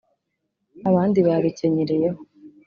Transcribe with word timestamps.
abandi 0.89 1.19
babikenyereraho 1.27 2.21